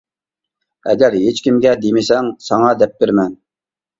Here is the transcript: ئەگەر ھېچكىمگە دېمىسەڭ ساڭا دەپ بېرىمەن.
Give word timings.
ئەگەر 0.93 1.17
ھېچكىمگە 1.25 1.75
دېمىسەڭ 1.83 2.31
ساڭا 2.47 2.71
دەپ 2.83 2.97
بېرىمەن. 3.03 3.37